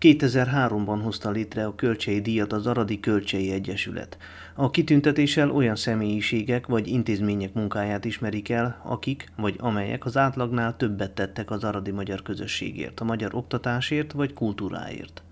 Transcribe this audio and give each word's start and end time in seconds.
2003-ban 0.00 1.00
hozta 1.02 1.30
létre 1.30 1.66
a 1.66 1.74
kölcsei 1.74 2.20
díjat 2.20 2.52
az 2.52 2.66
Aradi 2.66 3.00
Kölcsei 3.00 3.50
Egyesület. 3.50 4.16
A 4.54 4.70
kitüntetéssel 4.70 5.50
olyan 5.50 5.76
személyiségek 5.76 6.66
vagy 6.66 6.86
intézmények 6.86 7.52
munkáját 7.52 8.04
ismerik 8.04 8.48
el, 8.48 8.80
akik 8.84 9.32
vagy 9.36 9.54
amelyek 9.58 10.04
az 10.04 10.16
átlagnál 10.16 10.76
többet 10.76 11.10
tettek 11.10 11.50
az 11.50 11.64
aradi 11.64 11.90
magyar 11.90 12.22
közösségért, 12.22 13.00
a 13.00 13.04
magyar 13.04 13.34
oktatásért 13.34 14.12
vagy 14.12 14.32
kultúráért. 14.32 15.22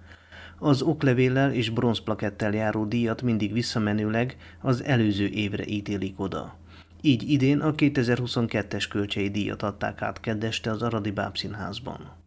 Az 0.59 0.83
oklevéllel 0.83 1.53
és 1.53 1.71
bronzplakettel 1.71 2.53
járó 2.53 2.85
díjat 2.85 3.23
mindig 3.23 3.53
visszamenőleg 3.53 4.37
az 4.61 4.85
előző 4.85 5.27
évre 5.27 5.67
ítélik 5.67 6.21
oda. 6.21 6.57
Így 7.01 7.31
idén 7.31 7.61
a 7.61 7.75
2022-es 7.75 8.87
kölcsei 8.89 9.31
díjat 9.31 9.63
adták 9.63 10.03
át 10.03 10.21
kedveste 10.21 10.71
az 10.71 10.83
Aradi 10.83 11.11
Bábszínházban 11.11 12.25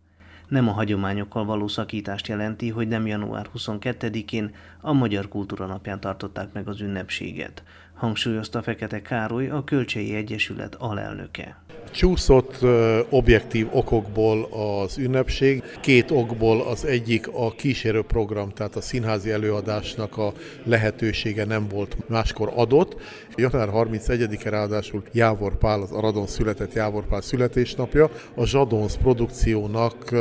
nem 0.49 0.67
a 0.67 0.71
hagyományokkal 0.71 1.45
való 1.45 1.67
szakítást 1.67 2.27
jelenti, 2.27 2.69
hogy 2.69 2.87
nem 2.87 3.07
január 3.07 3.49
22-én 3.57 4.55
a 4.81 4.93
Magyar 4.93 5.27
Kultúra 5.27 5.65
Napján 5.65 5.99
tartották 5.99 6.53
meg 6.53 6.67
az 6.67 6.81
ünnepséget, 6.81 7.63
hangsúlyozta 7.99 8.61
Fekete 8.61 9.01
Károly, 9.01 9.49
a 9.49 9.63
Kölcsei 9.63 10.15
Egyesület 10.15 10.75
alelnöke. 10.75 11.63
Csúszott 11.91 12.65
objektív 13.09 13.67
okokból 13.71 14.43
az 14.43 14.97
ünnepség, 14.97 15.63
két 15.81 16.11
okból 16.11 16.61
az 16.61 16.85
egyik 16.85 17.27
a 17.27 17.51
kísérő 17.51 18.01
program, 18.01 18.49
tehát 18.49 18.75
a 18.75 18.81
színházi 18.81 19.31
előadásnak 19.31 20.17
a 20.17 20.33
lehetősége 20.63 21.45
nem 21.45 21.67
volt 21.67 21.97
máskor 22.09 22.51
adott. 22.55 23.01
Január 23.35 23.69
31-e 23.73 24.49
ráadásul 24.49 25.03
Jávor 25.11 25.57
Pál, 25.57 25.81
az 25.81 25.91
Aradon 25.91 26.27
született 26.27 26.73
Jávor 26.73 27.05
Pál 27.05 27.21
születésnapja, 27.21 28.09
a 28.35 28.45
Zsadonsz 28.45 28.95
produkciónak 28.95 30.15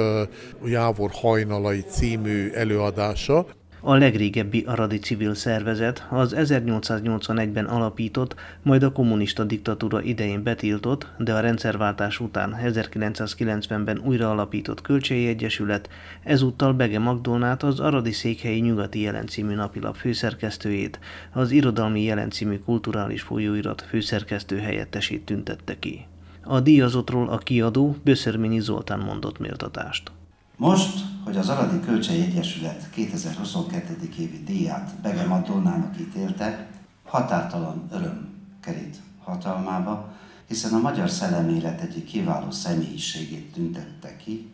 Jávor 0.65 1.11
hajnalai 1.13 1.81
című 1.81 2.51
előadása, 2.51 3.47
a 3.81 3.95
legrégebbi 3.95 4.65
aradi 4.67 4.99
civil 4.99 5.35
szervezet 5.35 6.07
az 6.11 6.35
1881-ben 6.37 7.65
alapított, 7.65 8.35
majd 8.63 8.83
a 8.83 8.93
kommunista 8.93 9.45
diktatúra 9.45 10.03
idején 10.03 10.43
betiltott, 10.43 11.07
de 11.19 11.35
a 11.35 11.41
rendszerváltás 11.41 12.21
után 12.21 12.57
1990-ben 12.65 14.01
újra 14.05 14.31
alapított 14.31 14.81
Kölcsei 14.81 15.27
Egyesület, 15.27 15.89
ezúttal 16.23 16.73
Bege 16.73 16.99
Magdolnát 16.99 17.63
az 17.63 17.81
Aradi 17.81 18.13
Székhelyi 18.13 18.61
Nyugati 18.61 19.01
Jelen 19.01 19.27
című 19.27 19.55
napilap 19.55 19.97
főszerkesztőjét, 19.97 20.99
az 21.33 21.51
Irodalmi 21.51 22.03
Jelen 22.03 22.31
című 22.31 22.59
kulturális 22.59 23.23
folyóirat 23.23 23.83
főszerkesztő 23.83 24.59
helyettesét 24.59 25.25
tüntette 25.25 25.79
ki. 25.79 26.07
A 26.43 26.61
díjazottról 26.61 27.29
a 27.29 27.39
kiadó 27.39 27.97
Böszörményi 28.05 28.61
Zoltán 28.61 28.99
mondott 28.99 29.39
méltatást. 29.39 30.11
Most, 30.59 31.05
hogy 31.25 31.37
az 31.37 31.49
Aradi 31.49 31.81
Kölcsei 31.81 32.21
Egyesület 32.21 32.91
2022. 32.91 34.09
évi 34.19 34.43
díját 34.45 34.95
Bege 35.03 35.27
Madonnának 35.27 36.01
ítélte, 36.01 36.69
határtalan 37.05 37.89
öröm 37.93 38.29
kerít 38.61 38.97
hatalmába, 39.25 40.13
hiszen 40.47 40.73
a 40.73 40.81
magyar 40.81 41.11
szellemélet 41.11 41.81
egyik 41.81 42.05
kiváló 42.05 42.51
személyiségét 42.51 43.53
tüntette 43.53 44.17
ki, 44.17 44.51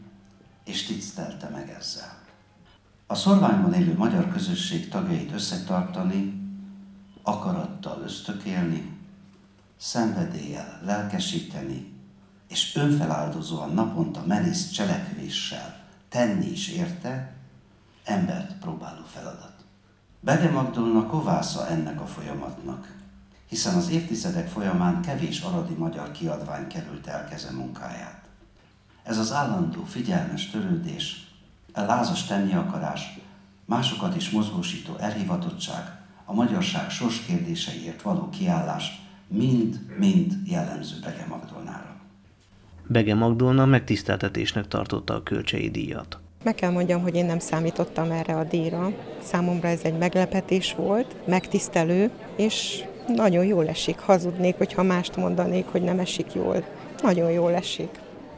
és 0.65 0.87
tisztelte 0.87 1.49
meg 1.49 1.75
ezzel. 1.79 2.19
A 3.07 3.15
szorványban 3.15 3.75
élő 3.75 3.97
magyar 3.97 4.29
közösség 4.29 4.89
tagjait 4.89 5.33
összetartani, 5.33 6.43
akarattal 7.23 8.01
ösztökélni, 8.05 8.97
szenvedéllyel 9.77 10.81
lelkesíteni, 10.85 11.93
és 12.49 12.77
önfeláldozóan 12.77 13.75
naponta 13.75 14.23
merész 14.27 14.71
cselekvéssel 14.71 15.83
tenni 16.15 16.51
is 16.51 16.69
érte, 16.69 17.33
embert 18.05 18.53
próbáló 18.59 19.03
feladat. 19.07 19.55
Bege 20.21 20.51
Magdolna 20.51 21.07
kovásza 21.07 21.69
ennek 21.69 22.01
a 22.01 22.07
folyamatnak, 22.07 22.95
hiszen 23.49 23.75
az 23.75 23.89
évtizedek 23.89 24.49
folyamán 24.49 25.03
kevés 25.03 25.41
aradi 25.41 25.75
magyar 25.75 26.11
kiadvány 26.11 26.67
került 26.67 27.07
el 27.07 27.29
keze 27.29 27.51
munkáját. 27.51 28.25
Ez 29.03 29.19
az 29.19 29.33
állandó, 29.33 29.85
figyelmes 29.85 30.51
törődés, 30.51 31.27
a 31.73 31.81
lázas 31.81 32.25
tenni 32.25 32.55
akarás, 32.55 33.19
másokat 33.65 34.17
is 34.17 34.31
mozgósító 34.31 34.97
elhivatottság, 34.97 36.01
a 36.25 36.33
magyarság 36.33 36.91
sorskérdéseiért 36.91 38.03
való 38.03 38.29
kiállás 38.29 39.03
mind-mind 39.27 40.39
jellemző 40.45 41.01
Bege 41.01 41.27
Magdolnára. 41.27 41.94
Bege 42.87 43.15
Magdolna 43.15 43.65
megtiszteltetésnek 43.65 44.69
tartotta 44.69 45.15
a 45.15 45.23
kölcsei 45.23 45.71
díjat. 45.71 46.19
Meg 46.45 46.55
kell 46.55 46.71
mondjam, 46.71 47.03
hogy 47.03 47.15
én 47.15 47.25
nem 47.25 47.39
számítottam 47.39 48.11
erre 48.11 48.37
a 48.37 48.45
díjra. 48.45 48.93
Számomra 49.23 49.69
ez 49.69 49.81
egy 49.83 49.99
meglepetés 49.99 50.75
volt, 50.75 51.17
megtisztelő, 51.27 52.11
és 52.37 52.85
nagyon 53.15 53.45
jól 53.45 53.69
esik. 53.69 53.99
Hazudnék, 53.99 54.57
hogyha 54.57 54.83
mást 54.83 55.17
mondanék, 55.17 55.67
hogy 55.67 55.83
nem 55.83 55.99
esik 55.99 56.33
jól. 56.35 56.65
Nagyon 57.03 57.31
jól 57.31 57.53
esik. 57.53 57.89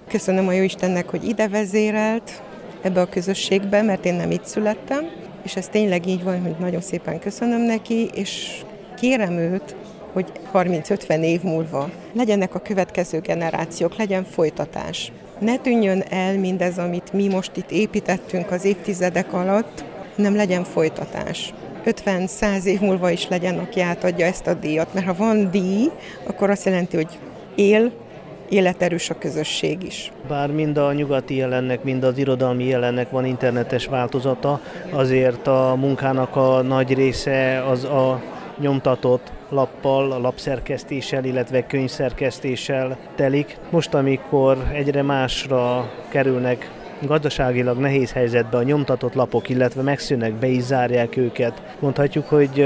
Köszönöm 0.09 0.49
a 0.49 0.53
Jóistennek, 0.53 1.09
hogy 1.09 1.25
ide 1.25 1.49
vezérelt 1.49 2.43
ebbe 2.83 3.01
a 3.01 3.09
közösségbe, 3.09 3.83
mert 3.83 4.05
én 4.05 4.15
nem 4.15 4.31
itt 4.31 4.45
születtem, 4.45 5.05
és 5.43 5.57
ez 5.57 5.69
tényleg 5.69 6.07
így 6.07 6.23
van, 6.23 6.43
hogy 6.43 6.57
nagyon 6.59 6.81
szépen 6.81 7.19
köszönöm 7.19 7.61
neki, 7.61 8.11
és 8.15 8.63
kérem 8.97 9.33
őt, 9.33 9.77
hogy 10.16 10.32
30-50 10.53 11.22
év 11.22 11.43
múlva 11.43 11.91
legyenek 12.12 12.54
a 12.54 12.59
következő 12.59 13.21
generációk, 13.21 13.97
legyen 13.97 14.25
folytatás. 14.25 15.12
Ne 15.38 15.56
tűnjön 15.56 16.04
el 16.09 16.38
mindez, 16.38 16.78
amit 16.78 17.12
mi 17.12 17.28
most 17.28 17.56
itt 17.56 17.71
építettünk 17.71 18.50
az 18.50 18.65
évtizedek 18.65 19.32
alatt, 19.32 19.84
nem 20.15 20.37
legyen 20.37 20.65
folytatás. 20.65 21.54
50-100 21.84 22.65
év 22.65 22.81
múlva 22.81 23.10
is 23.10 23.28
legyen, 23.28 23.59
aki 23.59 23.81
átadja 23.81 24.27
ezt 24.27 24.47
a 24.47 24.54
díjat, 24.54 24.94
mert 24.94 25.06
ha 25.06 25.15
van 25.15 25.50
díj, 25.50 25.91
akkor 26.27 26.50
azt 26.50 26.65
jelenti, 26.65 26.97
hogy 26.97 27.19
él, 27.54 27.93
életerős 28.48 29.10
a 29.10 29.19
közösség 29.19 29.83
is. 29.83 30.12
Bár 30.28 30.50
mind 30.50 30.77
a 30.77 30.93
nyugati 30.93 31.37
jelennek, 31.37 31.83
mind 31.83 32.04
az 32.04 32.19
irodalmi 32.19 32.65
jelennek 32.65 33.10
van 33.10 33.25
internetes 33.25 33.87
változata, 33.87 34.60
azért 34.91 35.47
a 35.47 35.75
munkának 35.78 36.37
a 36.37 36.62
nagy 36.62 36.94
része 36.94 37.65
az 37.69 37.84
a 37.84 38.21
nyomtatott 38.59 39.33
lappal, 39.49 40.12
a 40.12 40.19
lapszerkesztéssel, 40.19 41.25
illetve 41.25 41.67
könyvszerkesztéssel 41.67 42.97
telik. 43.15 43.59
Most, 43.71 43.94
amikor 43.94 44.56
egyre 44.72 45.03
másra 45.03 45.91
kerülnek 46.09 46.71
gazdaságilag 47.03 47.78
nehéz 47.78 48.12
helyzetbe 48.12 48.56
a 48.56 48.62
nyomtatott 48.62 49.15
lapok, 49.15 49.49
illetve 49.49 49.83
megszűnnek, 49.83 50.33
be 50.33 50.47
is 50.47 50.62
zárják 50.62 51.16
őket. 51.16 51.62
Mondhatjuk, 51.78 52.28
hogy 52.28 52.61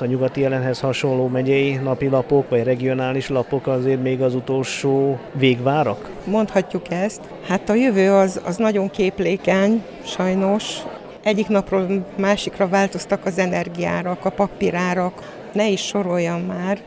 a 0.00 0.04
nyugati 0.04 0.40
jelenhez 0.40 0.80
hasonló 0.80 1.26
megyei 1.26 1.74
napi 1.74 2.08
lapok, 2.08 2.48
vagy 2.48 2.62
regionális 2.62 3.28
lapok 3.28 3.66
azért 3.66 4.02
még 4.02 4.22
az 4.22 4.34
utolsó 4.34 5.18
végvárak? 5.32 6.10
Mondhatjuk 6.24 6.90
ezt. 6.90 7.20
Hát 7.46 7.68
a 7.68 7.74
jövő 7.74 8.12
az, 8.12 8.40
az 8.44 8.56
nagyon 8.56 8.90
képlékeny, 8.90 9.82
sajnos. 10.04 10.78
Egyik 11.24 11.48
napról 11.48 12.06
másikra 12.16 12.68
változtak 12.68 13.26
az 13.26 13.38
energiárak, 13.38 14.24
a 14.24 14.30
papírárak, 14.30 15.42
ne 15.52 15.68
is 15.68 15.80
soroljam 15.80 16.40
már, 16.40 16.78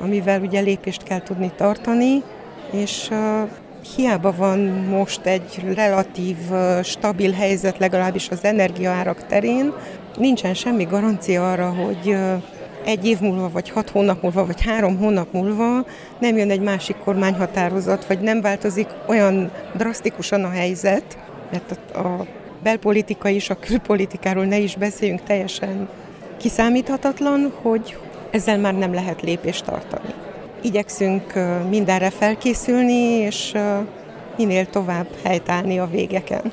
amivel 0.00 0.40
ugye 0.40 0.60
lépést 0.60 1.02
kell 1.02 1.22
tudni 1.22 1.52
tartani, 1.56 2.22
és 2.70 3.10
hiába 3.96 4.34
van 4.36 4.58
most 4.90 5.26
egy 5.26 5.74
relatív 5.74 6.36
stabil 6.82 7.32
helyzet, 7.32 7.78
legalábbis 7.78 8.28
az 8.28 8.44
energiaárak 8.44 9.26
terén, 9.26 9.72
nincsen 10.16 10.54
semmi 10.54 10.84
garancia 10.84 11.50
arra, 11.52 11.68
hogy 11.68 12.16
egy 12.84 13.06
év 13.06 13.20
múlva, 13.20 13.50
vagy 13.50 13.70
hat 13.70 13.90
hónap 13.90 14.22
múlva, 14.22 14.46
vagy 14.46 14.62
három 14.62 14.98
hónap 14.98 15.32
múlva 15.32 15.84
nem 16.18 16.36
jön 16.36 16.50
egy 16.50 16.60
másik 16.60 16.96
kormányhatározat, 16.96 18.06
vagy 18.06 18.20
nem 18.20 18.40
változik 18.40 18.88
olyan 19.06 19.50
drasztikusan 19.76 20.44
a 20.44 20.50
helyzet, 20.50 21.18
mert 21.50 21.96
a 21.96 22.26
belpolitika 22.62 23.28
is, 23.28 23.50
a 23.50 23.58
külpolitikáról 23.58 24.44
ne 24.44 24.58
is 24.58 24.76
beszéljünk 24.76 25.22
teljesen 25.22 25.88
kiszámíthatatlan, 26.36 27.52
hogy 27.62 27.96
ezzel 28.30 28.58
már 28.58 28.74
nem 28.74 28.94
lehet 28.94 29.22
lépést 29.22 29.64
tartani. 29.64 30.14
Igyekszünk 30.60 31.32
mindenre 31.68 32.10
felkészülni, 32.10 33.02
és 33.02 33.54
minél 34.36 34.66
tovább 34.66 35.06
helytállni 35.24 35.78
a 35.78 35.86
végeken. 35.86 36.52